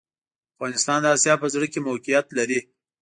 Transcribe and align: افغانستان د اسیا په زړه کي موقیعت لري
افغانستان 0.55 0.99
د 1.01 1.07
اسیا 1.15 1.33
په 1.41 1.47
زړه 1.53 1.67
کي 1.73 1.79
موقیعت 1.87 2.27
لري 2.37 2.59